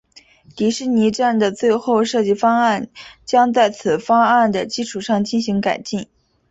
[0.55, 2.89] 迪士尼站的最后设计方案
[3.23, 6.07] 将在此方案的基础上进行改进。